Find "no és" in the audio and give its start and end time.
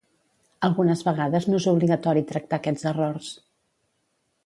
1.51-1.69